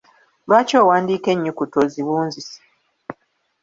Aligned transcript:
Lwaki 0.47 0.73
owandiika 0.83 1.27
ennyukuta 1.35 1.75
oziwuzise? 1.83 2.59